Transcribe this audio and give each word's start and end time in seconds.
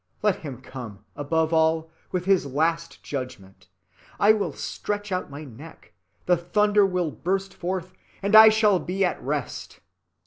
Let 0.23 0.37
him 0.37 0.61
come, 0.63 1.05
above 1.15 1.53
all, 1.53 1.91
with 2.11 2.25
his 2.25 2.47
last 2.47 3.03
Judgment: 3.03 3.67
I 4.19 4.33
will 4.33 4.51
stretch 4.51 5.11
out 5.11 5.29
my 5.29 5.43
neck, 5.43 5.93
the 6.25 6.37
thunder 6.37 6.87
will 6.87 7.11
burst 7.11 7.53
forth, 7.53 7.93
and 8.23 8.35
I 8.35 8.49
shall 8.49 8.79
be 8.79 9.05
at 9.05 9.21
rest." 9.21 9.79